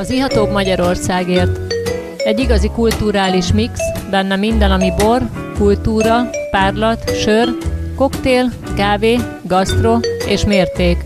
[0.00, 1.74] Az Ihatóbb Magyarországért.
[2.16, 5.22] Egy igazi kulturális mix, benne minden, ami bor,
[5.58, 7.48] kultúra, párlat, sör,
[7.96, 10.96] koktél, kávé, gasztro és mérték.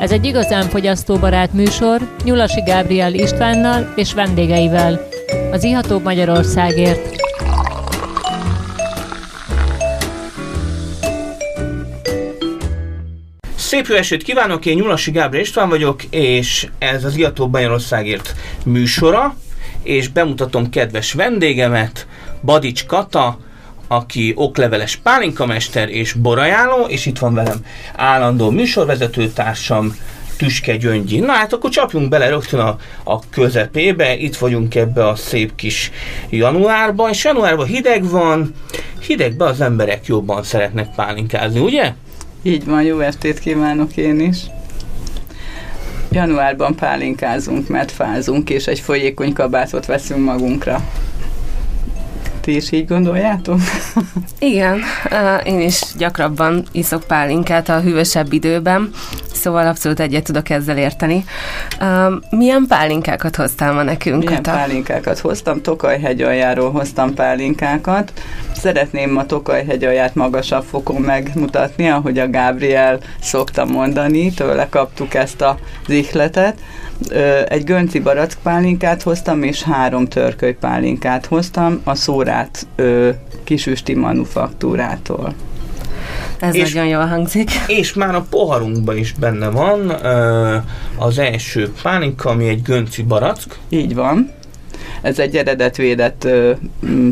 [0.00, 5.08] Ez egy igazán fogyasztóbarát műsor Nyulasi Gábriel Istvánnal és vendégeivel.
[5.52, 7.19] Az Ihatóbb Magyarországért.
[13.70, 18.34] Szép jó esőt kívánok, én Nyulasi Gábor István vagyok, és ez az Iató Bajorországért
[18.64, 19.36] műsora,
[19.82, 22.06] és bemutatom kedves vendégemet,
[22.44, 23.38] Badics Kata,
[23.88, 27.64] aki okleveles pálinkamester és borajáló, és itt van velem
[27.96, 29.96] állandó műsorvezetőtársam,
[30.36, 31.18] Tüske Gyöngyi.
[31.18, 35.90] Na hát akkor csapjunk bele rögtön a, a közepébe, itt vagyunk ebbe a szép kis
[36.30, 38.54] januárban, és januárban hideg van,
[39.06, 41.92] hidegben az emberek jobban szeretnek pálinkázni, ugye?
[42.42, 44.38] Így van, jó estét kívánok én is.
[46.10, 50.84] Januárban pálinkázunk, mert fázunk, és egy folyékony kabátot veszünk magunkra.
[52.40, 53.60] Ti is így gondoljátok?
[54.38, 54.80] Igen,
[55.44, 58.90] én is gyakrabban iszok pálinkát a hűvösebb időben,
[59.32, 61.24] szóval abszolút egyet tudok ezzel érteni.
[62.30, 64.24] Milyen pálinkákat hoztál ma nekünk?
[64.24, 64.56] Milyen Kata?
[64.56, 65.62] pálinkákat hoztam?
[65.62, 68.12] Tokajhegy aljáról hoztam pálinkákat.
[68.60, 75.40] Szeretném a Tokajhegy alját magasabb fokon megmutatni, ahogy a Gabriel szokta mondani, tőle kaptuk ezt
[75.40, 76.58] a zihletet
[77.48, 82.66] egy gönci barackpálinkát hoztam, és három törköly pálinkát hoztam a szórát
[83.44, 85.34] kisüsti manufaktúrától.
[86.40, 87.50] Ez és, nagyon jól hangzik.
[87.66, 89.90] És már a poharunkban is benne van
[90.96, 93.58] az első pálinka, ami egy gönci barack.
[93.68, 94.30] Így van.
[95.02, 96.28] Ez egy eredetvédett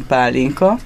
[0.08, 0.78] pálinka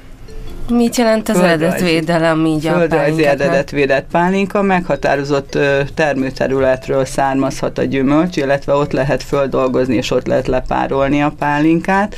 [0.77, 5.59] Mit jelent az eredetvédelem így a Földrajzi eredetvédett pálinka, meghatározott
[5.95, 12.15] termőterületről származhat a gyümölcs, illetve ott lehet földolgozni, és ott lehet lepárolni a pálinkát.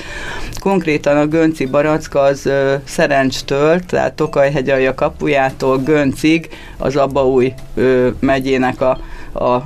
[0.61, 2.51] Konkrétan a Gönci baracka az
[2.85, 6.49] Szerencstől, tehát Tokajhegyalja kapujától Göncig,
[6.79, 7.53] az Abaúj
[8.21, 8.99] megyének a,
[9.45, 9.63] a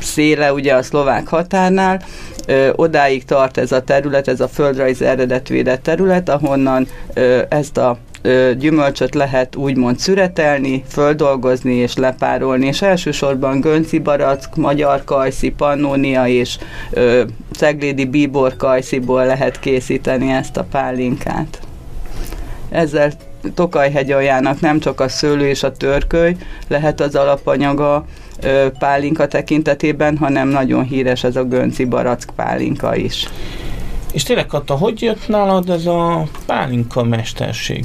[0.00, 2.02] széle, ugye a szlovák határnál,
[2.48, 7.98] ö, odáig tart ez a terület, ez a földrajzi eredetvédett terület, ahonnan ö, ezt a
[8.58, 16.58] gyümölcsöt lehet úgymond szüretelni, földolgozni és lepárolni, és elsősorban Gönci barack, magyar kajszi, pannónia és
[16.90, 17.22] ö,
[17.56, 21.60] ceglédi bíbor kajsziból lehet készíteni ezt a pálinkát.
[22.68, 23.12] Ezzel
[23.54, 26.36] Tokajhegy aljának nem csak a szőlő és a törköly
[26.68, 28.04] lehet az alapanyaga,
[28.78, 33.28] pálinka tekintetében, hanem nagyon híres ez a Gönci barack pálinka is.
[34.12, 37.84] És tényleg, Kata, hogy jött nálad ez a pálinka mesterség?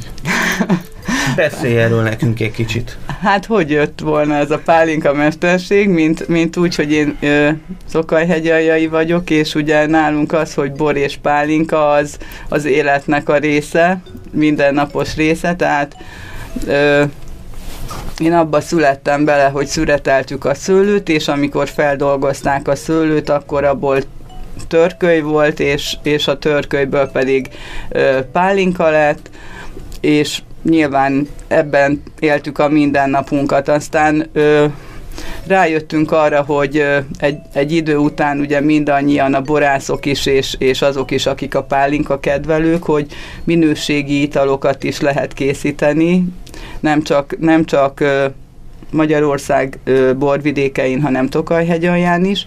[1.36, 2.98] Beszélj erről nekünk egy kicsit.
[3.22, 7.50] Hát hogy jött volna ez a pálinka mesterség, mint, mint úgy, hogy én ö,
[7.86, 12.18] Szokajhegyaljai vagyok, és ugye nálunk az, hogy bor és pálinka az
[12.50, 14.02] az életnek a része,
[14.32, 15.96] mindennapos része, tehát
[16.68, 17.04] ö,
[18.18, 24.00] én abba születtem bele, hogy szüreteltük a szőlőt, és amikor feldolgozták a szőlőt, akkor abból
[24.68, 27.50] törköly volt, és, és a törkölyből pedig
[27.90, 29.30] ö, pálinka lett,
[30.02, 33.68] és nyilván ebben éltük a mindennapunkat.
[33.68, 34.66] Aztán ö,
[35.48, 36.84] rájöttünk arra, hogy
[37.18, 41.64] egy, egy idő után ugye mindannyian a borászok is, és, és azok is, akik a
[41.64, 43.08] pálinka kedvelők, hogy
[43.44, 46.26] minőségi italokat is lehet készíteni,
[46.80, 48.04] nem csak, nem csak
[48.92, 49.80] Magyarország
[50.18, 52.46] borvidékein, hanem Tokajhegyalján is,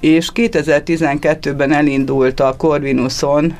[0.00, 3.56] és 2012-ben elindult a Corvinuson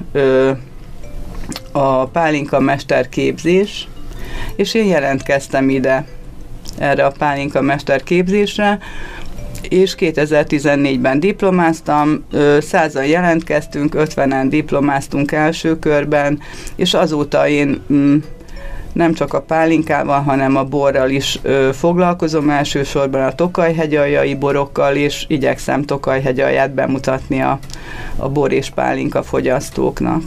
[1.73, 3.89] a pálinka mesterképzés,
[4.57, 6.07] és én jelentkeztem ide
[6.79, 8.79] erre a pálinka mesterképzésre,
[9.69, 12.25] és 2014-ben diplomáztam,
[12.59, 16.41] százan jelentkeztünk, 50-en diplomáztunk első körben,
[16.77, 18.17] és azóta én mm,
[18.93, 25.25] nem csak a pálinkával, hanem a borral is ö, foglalkozom, elsősorban a Tokajhegyaljai borokkal, és
[25.29, 27.59] igyekszem Tokajhegyalját bemutatni a,
[28.17, 30.23] a bor és pálinka fogyasztóknak.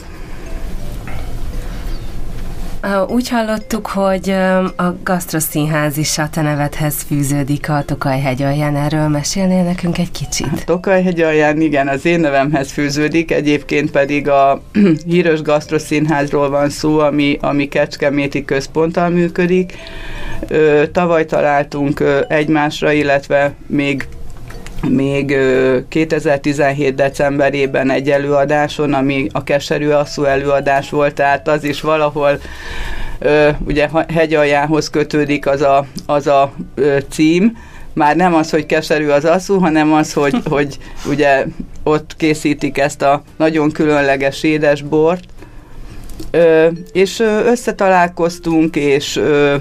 [3.08, 4.30] Úgy hallottuk, hogy
[4.76, 8.76] a gasztroszínház is a te nevedhez fűződik a Tokajhegy alján.
[8.76, 10.46] Erről mesélnél nekünk egy kicsit?
[10.52, 14.62] A Tokajhegy alján igen, az én nevemhez fűződik, egyébként pedig a
[15.10, 19.74] híres gasztroszínházról van szó, ami, ami Kecskeméti központtal működik.
[20.92, 24.08] Tavaly találtunk egymásra, illetve még
[24.88, 25.36] még
[25.88, 26.94] 2017.
[26.94, 32.40] decemberében egy előadáson, ami a keserű asszú előadás volt, tehát az is valahol
[33.66, 36.52] ugye hegyaljához kötődik az a, az a
[37.08, 37.56] cím,
[37.92, 40.78] már nem az, hogy keserű az asszú, hanem az, hogy, hogy
[41.08, 41.44] ugye
[41.82, 45.24] ott készítik ezt a nagyon különleges édesbort,
[46.30, 49.56] Ö, és összetalálkoztunk, és ö,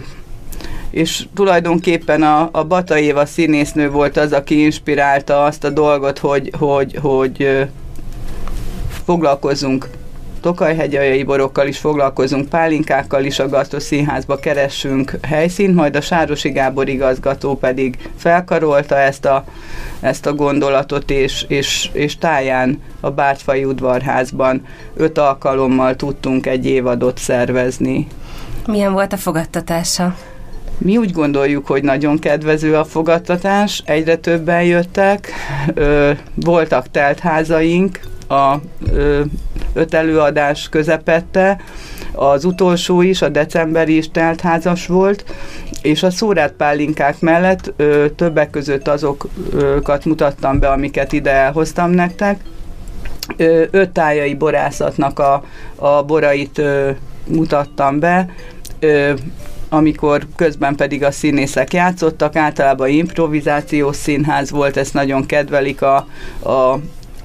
[0.89, 6.51] és tulajdonképpen a, a Bata Éva színésznő volt az, aki inspirálta azt a dolgot, hogy,
[6.57, 7.67] hogy, hogy
[9.05, 9.89] foglalkozunk
[10.41, 16.89] Tokajhegyajai borokkal is foglalkozunk, pálinkákkal is a Gasztos Színházba keressünk helyszínt, majd a Sárosi Gábor
[16.89, 19.43] igazgató pedig felkarolta ezt a,
[19.99, 24.65] ezt a gondolatot, és, és, és táján a Bártfai udvarházban
[24.95, 28.07] öt alkalommal tudtunk egy évadot szervezni.
[28.67, 30.15] Milyen volt a fogadtatása?
[30.81, 35.31] Mi úgy gondoljuk, hogy nagyon kedvező a fogadtatás, egyre többen jöttek,
[35.73, 38.55] ö, voltak teltházaink, a
[38.93, 39.21] ö,
[39.73, 41.61] öt előadás közepette,
[42.13, 45.23] az utolsó is, a decemberi is teltházas volt,
[45.81, 52.39] és a szórát pálinkák mellett ö, többek között azokat mutattam be, amiket ide elhoztam nektek.
[53.37, 55.43] Ö, öt tájai borászatnak a,
[55.75, 56.91] a borait ö,
[57.27, 58.29] mutattam be,
[58.79, 59.13] ö,
[59.69, 65.95] amikor közben pedig a színészek játszottak, általában improvizációs színház volt, ezt nagyon kedvelik a,
[66.43, 66.79] a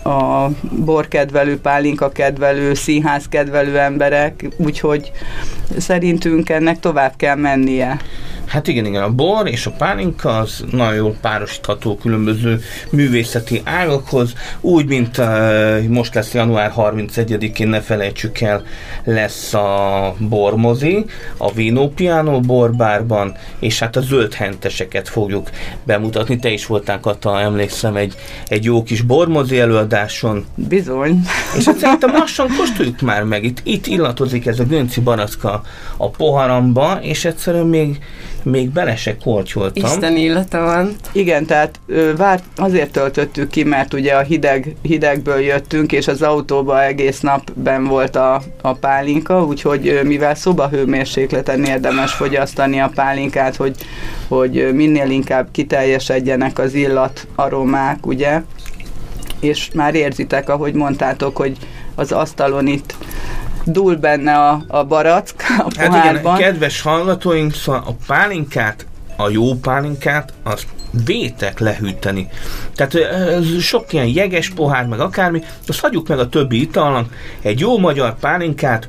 [0.04, 0.48] a
[0.84, 5.12] borkedvelő, pálinka kedvelő, színház kedvelő emberek, úgyhogy
[5.78, 7.98] szerintünk ennek tovább kell mennie.
[8.46, 12.60] Hát igen, igen, a bor és a pálinka az nagyon jól párosítható különböző
[12.90, 18.62] művészeti ágakhoz, úgy, mint uh, most lesz január 31-én, ne felejtsük el,
[19.04, 21.04] lesz a bormozi,
[21.36, 25.50] a Vino Piano borbárban, és hát a zöld henteseket fogjuk
[25.84, 26.36] bemutatni.
[26.36, 28.14] Te is voltál, Kata, emlékszem, egy,
[28.48, 29.60] egy jó kis bormozi
[29.94, 30.44] előadáson.
[30.54, 31.20] Bizony.
[31.56, 33.44] És hát szerintem lassan kóstoljuk már meg.
[33.44, 35.62] Itt, itt illatozik ez a Gönci baracka
[35.96, 37.98] a poharamba, és egyszerűen még
[38.44, 39.90] még bele se kortyoltam.
[39.90, 40.96] Isten illata van.
[41.12, 41.80] Igen, tehát
[42.16, 47.50] várt, azért töltöttük ki, mert ugye a hideg, hidegből jöttünk, és az autóban egész nap
[47.54, 53.74] ben volt a, a pálinka, úgyhogy mivel szobahőmérsékleten érdemes fogyasztani a pálinkát, hogy,
[54.28, 58.42] hogy minél inkább kiteljesedjenek az illat, aromák, ugye,
[59.44, 61.56] és már érzitek, ahogy mondtátok, hogy
[61.94, 62.94] az asztalon itt
[63.64, 68.86] dúl benne a, a barack a hát igen, kedves hallgatóink, szóval a pálinkát,
[69.16, 70.66] a jó pálinkát, azt
[71.04, 72.28] vétek lehűteni.
[72.74, 72.96] Tehát
[73.60, 77.12] sok ilyen jeges pohár, meg akármi, azt hagyjuk meg a többi italnak,
[77.42, 78.88] egy jó magyar pálinkát,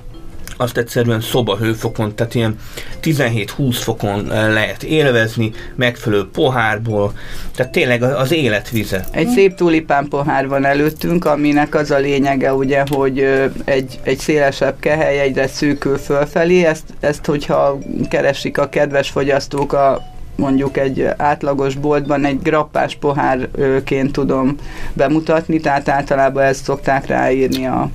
[0.58, 2.56] azt egyszerűen szoba hőfokon, tehát ilyen
[3.04, 7.14] 17-20 fokon eh, lehet élvezni, megfelelő pohárból,
[7.56, 9.06] tehát tényleg az életvize.
[9.12, 13.20] Egy szép tulipán pohár van előttünk, aminek az a lényege ugye, hogy
[13.66, 17.78] egy, egy szélesebb kehely egyre szűkül fölfelé, ezt, ezt hogyha
[18.10, 24.56] keresik a kedves fogyasztók a mondjuk egy átlagos boltban egy grappás pohárként tudom
[24.94, 27.90] bemutatni, tehát általában ezt szokták ráírni a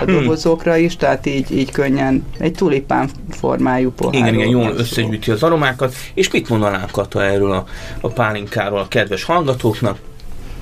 [0.00, 4.14] a dobozokra is, tehát így, így könnyen egy tulipán formájú pohár.
[4.14, 5.94] Igen, igen, jól összegyűjti az aromákat.
[6.14, 7.64] És mit mondanánk Kata erről a,
[8.00, 9.98] a pálinkáról a kedves hallgatóknak?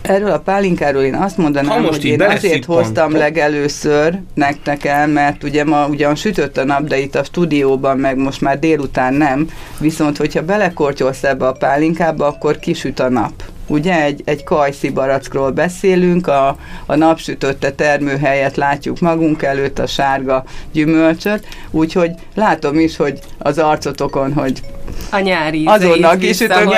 [0.02, 5.64] Erről a pálinkáról én azt mondanám, hogy én azért hoztam legelőször nektek el, mert ugye
[5.64, 9.48] ma ugyan sütött a nap, de itt a stúdióban meg most már délután nem,
[9.78, 13.32] viszont hogyha belekortyolsz ebbe a pálinkába, akkor kisüt a nap.
[13.68, 20.44] Ugye egy, egy kajszi barackról beszélünk, a, a napsütötte termőhelyet látjuk magunk előtt, a sárga
[20.72, 24.62] gyümölcsöt, úgyhogy látom is, hogy az arcotokon, hogy
[25.10, 26.70] a nyári azonnal kisütök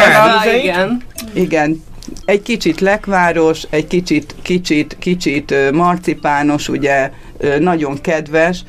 [0.62, 1.02] igen.
[1.32, 1.82] Igen,
[2.24, 7.10] egy kicsit lekváros, egy kicsit, kicsit, kicsit marcipános, ugye
[7.58, 8.64] nagyon kedves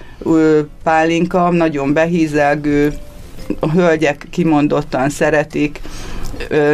[0.83, 2.93] pálinka, nagyon behízelgő,
[3.59, 5.81] a hölgyek kimondottan szeretik,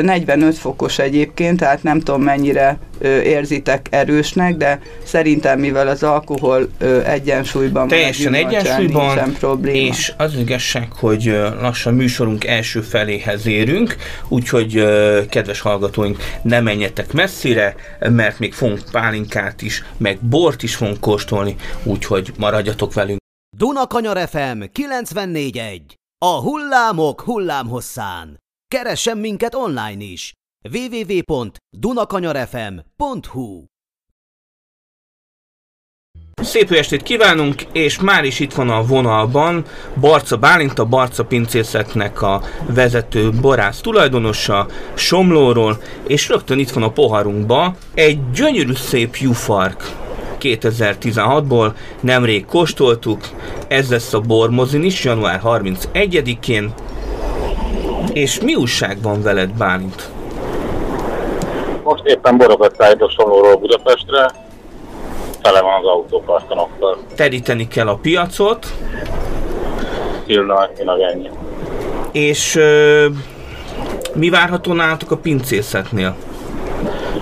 [0.01, 2.79] 45 fokos egyébként, tehát nem tudom mennyire
[3.23, 6.69] érzitek erősnek, de szerintem mivel az alkohol
[7.05, 9.77] egyensúlyban Teljesen van, egyensúlyban, probléma.
[9.77, 11.23] és az igazság, hogy
[11.61, 13.95] lassan műsorunk első feléhez érünk,
[14.27, 14.83] úgyhogy
[15.29, 21.55] kedves hallgatóink, ne menjetek messzire, mert még fogunk pálinkát is, meg bort is fogunk kóstolni,
[21.83, 23.19] úgyhogy maradjatok velünk.
[23.57, 25.79] Dunakanyar FM 94.1
[26.25, 28.37] A hullámok hullámhosszán
[28.75, 30.33] Keressen minket online is!
[30.71, 33.63] www.dunakanyarfm.hu
[36.41, 39.65] Szép estét kívánunk, és már is itt van a vonalban
[40.00, 46.91] Barca Bálint, a Barca pincészetnek a vezető borász tulajdonosa Somlóról, és rögtön itt van a
[46.91, 49.91] poharunkba egy gyönyörű szép jufark
[50.39, 53.29] 2016-ból, nemrég kóstoltuk,
[53.67, 56.74] ez lesz a bormozin is, január 31-én,
[58.17, 60.09] és mi újság van veled, Bálint?
[61.83, 64.31] Most éppen borokat szállítok Somlóról Budapestre,
[65.41, 66.97] tele van az autókartonokkal.
[67.15, 68.65] Teríteni kell a piacot,
[70.25, 71.29] Pillanatnyilag ennyi.
[72.12, 73.05] és ö,
[74.13, 76.15] mi várható nálatok a pincészetnél?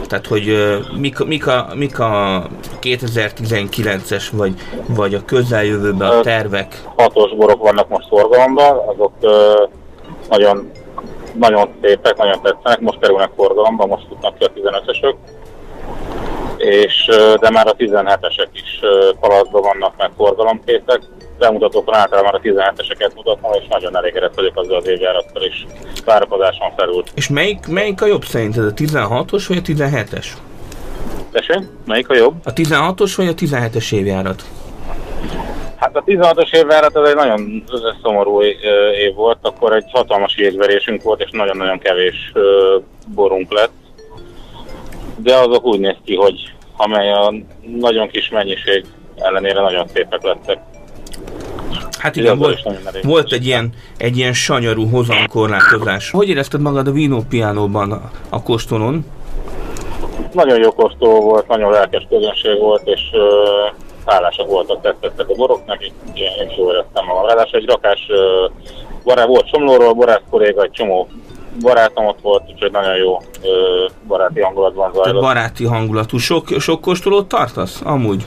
[0.07, 2.43] Tehát, hogy ö, mik, a- mik, a, mik a
[2.81, 4.53] 2019-es vagy,
[4.87, 6.81] vagy a közeljövőben a tervek?
[6.95, 9.63] Hatos borok vannak most forgalomban, azok ö,
[10.29, 10.71] nagyon,
[11.37, 15.15] nagyon szépek, nagyon tetszenek, most kerülnek forgalomba, most futnak ki a 15-ösök.
[16.57, 17.05] És,
[17.39, 21.01] de már a 17-esek is ö, palaszban vannak, meg forgalomkészek.
[21.39, 25.65] Bemutatókon általában már a 17-eseket mutatom, és nagyon elégedett vagyok azzal az évjárattal is.
[26.05, 27.03] Várakozáson felül.
[27.15, 28.65] És melyik, melyik a jobb szerinted?
[28.65, 30.25] A 16-os vagy a 17-es?
[31.31, 32.33] Tessék, melyik a jobb?
[32.43, 34.43] A 16-os vagy a 17-es évjárat?
[35.85, 37.63] Hát a 16-os évvárat az egy nagyon
[38.03, 42.31] szomorú év volt, akkor egy hatalmas jégverésünk volt, és nagyon-nagyon kevés
[43.07, 43.71] borunk lett.
[45.17, 47.33] De azok úgy néz ki, hogy amely a
[47.79, 50.57] nagyon kis mennyiség ellenére nagyon szépek lettek.
[51.99, 52.59] Hát igen, volt,
[53.03, 56.11] volt egy ilyen, egy ilyen sanyarú hozamkorlátozás.
[56.11, 59.05] Hogy érezted magad a Vino Pianóban a, kóstolón?
[60.33, 63.45] Nagyon jó kóstoló volt, nagyon lelkes közönség volt, és ö,
[64.05, 67.25] hálásak voltak, tetszettek a borok nekik, én, is jól éreztem magam.
[67.25, 67.99] Ráadásul egy rakás
[69.03, 71.07] barát volt Somlóról, barász kolléga, egy csomó
[71.61, 75.21] barátom ott volt, úgyhogy nagyon jó ö, baráti hangulatban zajlott.
[75.21, 76.17] baráti hangulatú.
[76.17, 77.81] Sok, sok kóstolót tartasz?
[77.83, 78.25] Amúgy.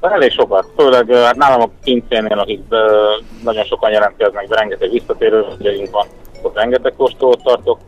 [0.00, 3.10] Elég sokat, főleg hát nálam a pincénél, akik ö,
[3.44, 5.44] nagyon sokan jelentkeznek, de rengeteg visszatérő
[5.90, 6.06] van,
[6.42, 7.78] ott rengeteg kóstolót tartok.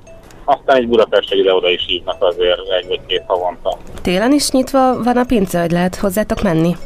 [0.59, 3.79] Aztán egy Budapestre ide-oda is hívnak azért egy vagy két havonta.
[4.03, 6.77] Télen is nyitva van a pince, hogy lehet hozzátok menni?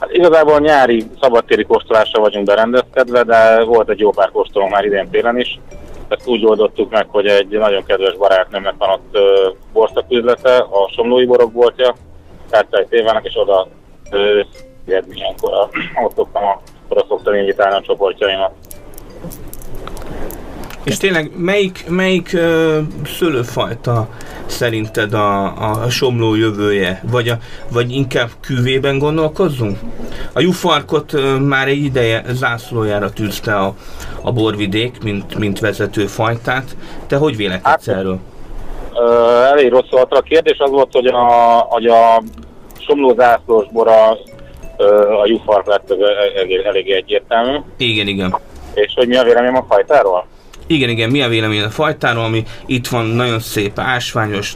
[0.00, 5.10] Hát igazából nyári szabadtéri kóstolásra vagyunk berendezkedve, de volt egy jó pár kóstolónk már idén
[5.10, 5.60] télen is.
[6.08, 9.18] Ezt úgy oldottuk meg, hogy egy nagyon kedves barátnőmnek van ott
[9.72, 11.94] borszaküzlete, a Somlói Borok boltja,
[12.50, 13.68] Kártyai tévának, és oda
[14.10, 14.40] ö,
[14.86, 15.68] ilyenkor,
[16.04, 18.52] ott szoktam, a, oda szoktam invitálni a csoportjaimat.
[20.84, 22.78] És tényleg melyik, melyik ö,
[23.18, 24.08] szőlőfajta
[24.46, 25.44] szerinted a,
[25.82, 27.02] a somló jövője?
[27.10, 27.34] Vagy, a,
[27.72, 29.78] vagy inkább küvében gondolkozzunk?
[30.32, 33.74] A jufarkot ö, már egy ideje zászlójára tűzte a,
[34.22, 36.76] a borvidék, mint, mint vezető fajtát.
[37.06, 38.18] Te hogy vélekedsz Hát- erről?
[38.94, 41.22] Ö, elég rossz volt a kérdés, az volt, hogy a,
[41.68, 42.22] hogy a
[42.78, 44.18] Somló zászlós bora
[44.76, 45.96] ö, a jufark lett, ez
[46.36, 47.58] elég, elég egyértelmű.
[47.76, 48.36] Igen, igen.
[48.74, 50.26] És hogy mi a véleményem a fajtáról?
[50.72, 54.52] Igen, igen, mi a vélemény a fajtáról, ami itt van nagyon szép ásványos,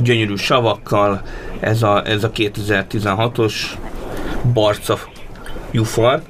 [0.00, 1.22] gyönyörű savakkal,
[1.60, 3.54] ez a, ez a 2016-os
[4.54, 4.98] barca
[5.70, 6.22] jufar.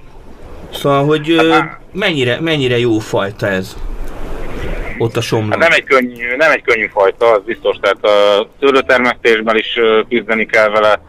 [0.73, 1.59] Szóval, hogy ö,
[1.93, 3.77] mennyire, mennyire jó fajta ez
[4.99, 5.51] ott a somlón.
[5.51, 10.47] Hát nem egy könnyű, nem egy könnyű fajta, az biztos, tehát a szőlőtermesztésben is küzdeni
[10.47, 11.01] kell vele,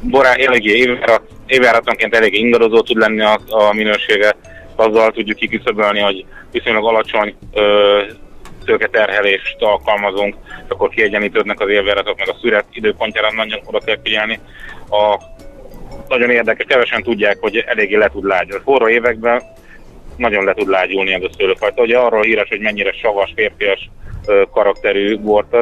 [0.00, 4.36] borá, eléggé évjárat, évjáratonként eléggé ingadozó tud lenni a, a minősége,
[4.78, 8.02] azzal tudjuk kiküszöbölni, hogy viszonylag alacsony ö,
[8.64, 10.36] tőketerhelést alkalmazunk,
[10.68, 14.40] akkor kiegyenlítődnek az évjáratok, meg a szüret időpontjára nagyon oda kell figyelni.
[14.90, 15.20] A,
[16.08, 18.62] nagyon érdekes, kevesen tudják, hogy eléggé le tud lágyulni.
[18.64, 19.42] Forró években
[20.16, 21.82] nagyon le tud lágyulni ez a szőlőfajta.
[21.82, 23.90] Ugye arról híres, hogy mennyire savas, férfias
[24.26, 25.56] ö, karakterű bort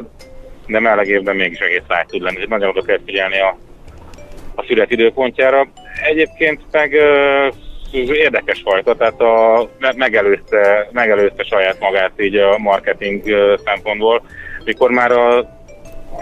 [0.66, 2.46] de meleg évben mégis egész lágy tud lenni.
[2.48, 3.58] Nagyon oda kell figyelni a,
[4.54, 5.68] a szület időpontjára.
[6.02, 7.48] Egyébként meg ö,
[7.96, 13.22] érdekes fajta, tehát a, me- megelőzte, megelőzte saját magát így a marketing
[13.64, 14.22] szempontból,
[14.64, 15.38] mikor már a,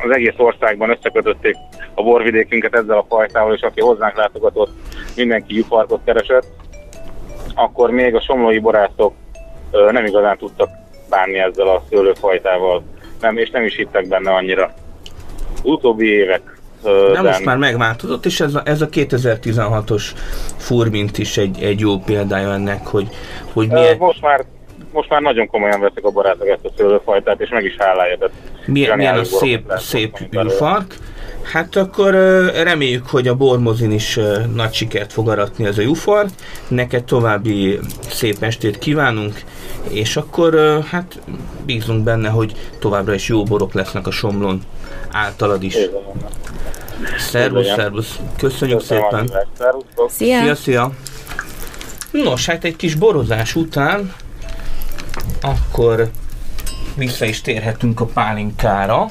[0.04, 1.54] az egész országban összekötötték
[1.95, 4.71] a borvidékünket ezzel a fajtával, és aki hozzánk látogatott,
[5.16, 6.47] mindenki jufarkot keresett,
[7.54, 9.14] akkor még a somlói borászok
[9.90, 10.69] nem igazán tudtak
[11.11, 12.83] bánni ezzel a szőlőfajtával,
[13.21, 14.75] nem, és nem is hittek benne annyira.
[15.62, 16.53] Utóbbi évek
[17.12, 20.02] De most már megváltozott, és ez a, ez a 2016-os
[20.56, 23.08] furmint is egy, egy jó példája ennek, hogy,
[23.52, 24.44] hogy milyen, Most már,
[24.92, 28.18] most már nagyon komolyan veszik a barátok ezt a szőlőfajtát, és meg is hálálja.
[28.18, 28.34] Tehát
[28.66, 30.96] milyen, milyen a szép, szép jufark.
[31.52, 32.14] Hát akkor
[32.62, 34.18] reméljük, hogy a bormozin is
[34.54, 36.28] nagy sikert fog aratni ez a jufark.
[36.68, 39.42] Neked további szép estét kívánunk,
[39.90, 41.18] és akkor hát
[41.66, 44.60] bízunk benne, hogy továbbra is jó borok lesznek a somlon
[45.12, 45.76] általad is.
[45.92, 46.30] Van.
[47.18, 48.18] Szervusz, szervusz.
[48.38, 49.30] Köszönjük Köszönöm szépen.
[50.08, 50.40] Szia!
[50.40, 50.90] Szia, szia!
[52.11, 54.12] Nos, hát egy kis borozás után
[55.42, 56.11] akkor
[56.96, 59.11] vissza is térhetünk a pálinkára.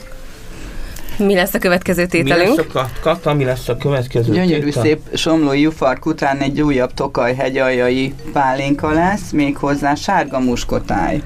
[1.18, 2.48] Mi lesz a következő Mi tételünk?
[2.58, 4.84] lesz a ka- kata, mi lesz a következő Gyönyörű tétel?
[4.84, 11.22] szép somlói jufark után egy újabb tokaj hegyaljai pálinka lesz, méghozzá sárga muskotáj.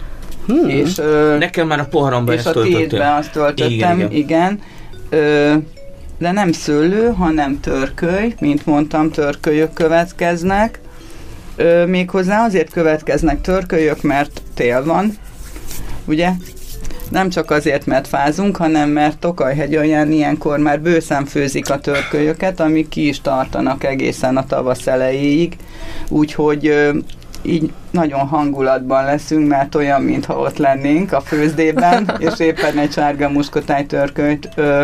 [0.48, 0.70] Hmm.
[0.70, 4.12] És, ö, Nekem már a poharamba és ezt a tiédbe azt töltöttem, Igen, igen.
[4.12, 4.12] igen.
[4.12, 4.62] igen.
[5.10, 5.54] Ö,
[6.18, 10.80] de nem szőlő, hanem törköly, mint mondtam, törkölyök következnek.
[11.56, 15.18] Ö, méghozzá azért következnek törkölyök, mert tél van,
[16.06, 16.30] ugye?
[17.10, 22.60] Nem csak azért, mert fázunk, hanem mert Tokajhegy olyan ilyenkor már bőszen főzik a törkölyöket,
[22.60, 25.58] amik ki is tartanak egészen a tavasz elejéig.
[26.10, 26.92] Úgyhogy
[27.42, 33.30] így nagyon hangulatban leszünk, mert olyan, mintha ott lennénk a főzdében, és éppen egy sárga
[33.30, 34.84] muskotáj törkönyt ö,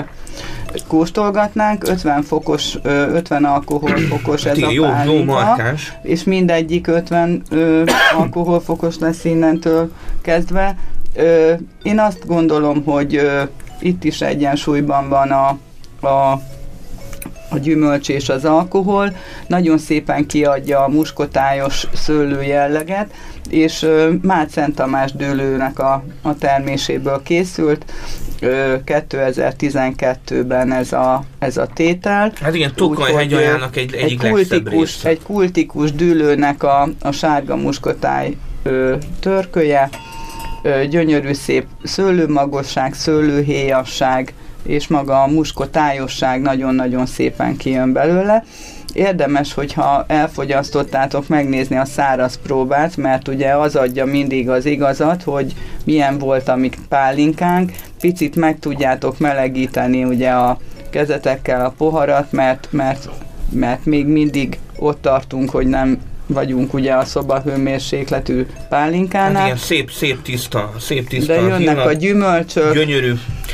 [0.88, 5.93] kóstolgatnánk, 50 fokos, ö, 50 alkoholfokos ez Igen, a jó, jó pálinka, markáns.
[6.01, 7.84] és mindegyik 50 ö,
[8.17, 9.91] alkoholfokos lesz innentől
[10.22, 10.77] kezdve.
[11.15, 11.53] Ö,
[11.84, 13.41] én azt gondolom, hogy ö,
[13.79, 15.48] itt is egyensúlyban van a,
[16.08, 16.41] a
[17.54, 19.16] a gyümölcs és az alkohol,
[19.48, 23.14] nagyon szépen kiadja a muskotályos szőlő jelleget,
[23.50, 23.88] és
[24.22, 27.86] Mád Szent Tamás dőlőnek a, a terméséből készült.
[28.40, 32.32] Ö, 2012-ben ez a, ez a tétel.
[32.42, 38.96] Hát igen, Tokaj hegyajának egy, egy kultikus, egy kultikus dűlőnek a, a sárga muskotáj ö,
[39.20, 39.90] törköje,
[40.64, 44.34] ö, gyönyörű szép szőlőmagosság, szőlőhéjasság,
[44.65, 48.43] és maga a muskotájosság nagyon-nagyon szépen kijön belőle.
[48.93, 55.53] Érdemes, hogyha elfogyasztottátok megnézni a száraz próbát, mert ugye az adja mindig az igazat, hogy
[55.86, 60.58] milyen volt a mi pálinkánk, picit meg tudjátok melegíteni ugye a
[60.89, 63.10] kezetekkel a poharat, mert, mert,
[63.50, 69.91] mert még mindig ott tartunk, hogy nem vagyunk ugye a szobahőmérsékletű Hát pálinkánál, igen, szép,
[69.91, 71.34] szép tiszta, szép tiszta.
[71.34, 73.13] de jönnek a gyümölcsök, Gyönyörű.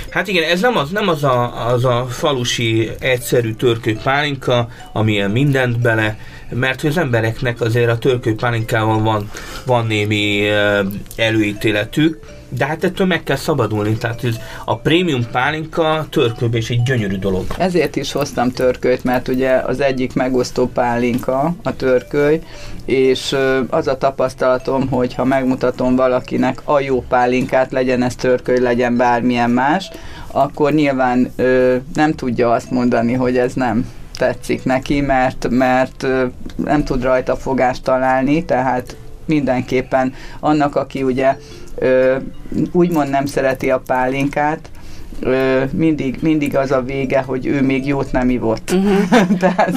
[0.09, 5.31] Hát igen, ez nem az, nem az, a, az a falusi egyszerű törkő pálinka, amilyen
[5.31, 6.17] mindent bele,
[6.49, 9.31] mert hogy az embereknek azért a törkő pálinkával van,
[9.65, 10.49] van némi
[11.15, 12.19] előítéletük,
[12.49, 17.17] de hát ettől meg kell szabadulni, tehát ez a prémium pálinka törkőben is egy gyönyörű
[17.17, 17.45] dolog.
[17.57, 22.41] Ezért is hoztam törkölyt, mert ugye az egyik megosztó pálinka a törköly,
[22.85, 23.35] és
[23.69, 29.49] az a tapasztalatom, hogy ha megmutatom valakinek a jó pálinkát, legyen ez törköly, legyen bármilyen
[29.49, 29.91] más,
[30.31, 36.07] akkor nyilván ö, nem tudja azt mondani, hogy ez nem tetszik neki, mert, mert
[36.55, 41.37] nem tud rajta fogást találni, tehát mindenképpen annak, aki ugye
[41.79, 42.15] ö,
[42.71, 44.69] úgymond nem szereti a pálinkát,
[45.19, 48.71] ö, mindig, mindig az a vége, hogy ő még jót nem ivott.
[48.71, 49.37] Uh-huh.
[49.39, 49.73] tehát,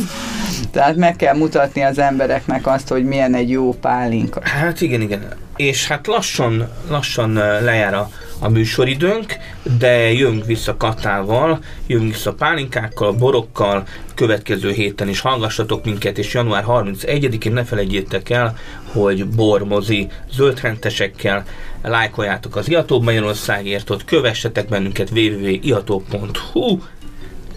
[0.71, 4.41] tehát meg kell mutatni az embereknek azt, hogy milyen egy jó pálinka.
[4.45, 5.25] Hát igen, igen.
[5.57, 8.11] És hát lassan, lassan lejár a,
[8.43, 9.37] a műsoridőnk,
[9.79, 16.65] de jövünk vissza Katával, jövünk vissza pálinkákkal, borokkal, következő héten is hallgassatok minket, és január
[16.67, 18.57] 31-én ne felejtjétek el,
[18.93, 21.45] hogy bormozi zöldrentesekkel
[21.83, 26.79] lájkoljátok az Iható Magyarországért, ott kövessetek bennünket www.iható.hu,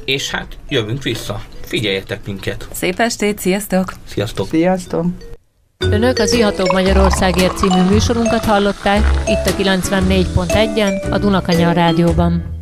[0.06, 1.42] és hát jövünk vissza.
[1.62, 2.68] Figyeljetek minket.
[2.72, 3.94] Szép estét, sziasztok!
[4.06, 4.48] Sziasztok!
[4.48, 5.35] Sziasztok!
[5.78, 12.55] Önök az Ihatóbb Magyarországért című műsorunkat hallották itt a 94.1-en, a Dunakanyar Rádióban.